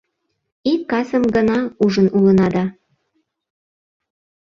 [0.71, 2.63] Ик касым гына ужын улына да...